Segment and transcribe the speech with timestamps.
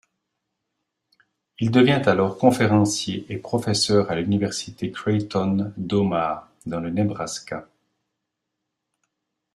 [1.59, 7.69] Il devient alors conférencier et professeur à l’université Creighton d’Omaha dans le Nebraska.